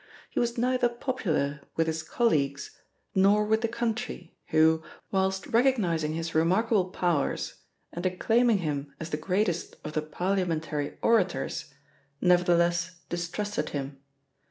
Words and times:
He 0.31 0.39
was 0.39 0.57
neither 0.57 0.89
popular 0.89 1.61
with 1.75 1.85
his 1.85 2.01
colleagues, 2.01 2.75
nor 3.13 3.45
with 3.45 3.61
the 3.61 3.67
country 3.67 4.35
who, 4.47 4.81
whilst 5.11 5.45
recognising 5.45 6.15
his 6.15 6.33
remarkable 6.33 6.85
powers 6.89 7.59
and 7.93 8.03
acclaiming 8.03 8.57
him 8.65 8.95
as 8.99 9.11
the 9.11 9.17
greatest 9.17 9.75
of 9.83 9.93
the 9.93 10.01
parliamentary 10.01 10.97
orators, 11.03 11.71
nevertheless 12.19 13.01
distrusted 13.09 13.69
him. 13.69 13.99